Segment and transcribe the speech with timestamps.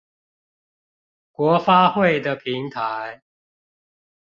[1.31, 3.21] 國發會的平台